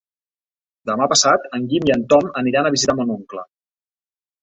[0.91, 3.49] Demà passat en Guim i en Tom aniran a visitar mon oncle.